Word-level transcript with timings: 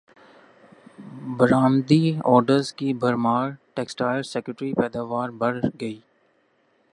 برامدی 1.37 2.01
orders 2.25 2.73
کی 2.73 2.93
بھرمار 3.01 3.49
textile 3.75 4.23
سیکٹرکی 4.23 4.73
پیداوار 4.73 5.29
بڑھ 5.39 5.57
گئی 5.81 5.99